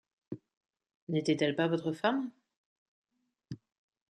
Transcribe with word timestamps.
N’était-elle 1.09 1.55
pas 1.55 1.67
votre 1.67 1.91
femme? 1.91 2.31